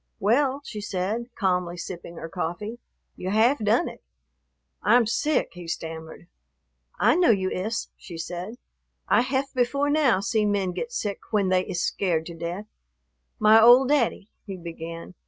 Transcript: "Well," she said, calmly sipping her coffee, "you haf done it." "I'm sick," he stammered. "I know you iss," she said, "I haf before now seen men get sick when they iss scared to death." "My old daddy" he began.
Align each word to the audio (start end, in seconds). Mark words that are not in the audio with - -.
"Well," 0.19 0.61
she 0.65 0.81
said, 0.81 1.27
calmly 1.37 1.77
sipping 1.77 2.15
her 2.15 2.27
coffee, 2.27 2.79
"you 3.15 3.29
haf 3.29 3.59
done 3.59 3.87
it." 3.87 4.01
"I'm 4.81 5.05
sick," 5.05 5.49
he 5.51 5.67
stammered. 5.67 6.25
"I 6.99 7.15
know 7.15 7.29
you 7.29 7.51
iss," 7.51 7.89
she 7.97 8.17
said, 8.17 8.55
"I 9.07 9.21
haf 9.21 9.53
before 9.53 9.91
now 9.91 10.19
seen 10.19 10.51
men 10.51 10.71
get 10.71 10.91
sick 10.91 11.19
when 11.29 11.49
they 11.49 11.67
iss 11.67 11.83
scared 11.83 12.25
to 12.25 12.33
death." 12.35 12.65
"My 13.37 13.61
old 13.61 13.89
daddy" 13.89 14.29
he 14.47 14.57
began. 14.57 15.13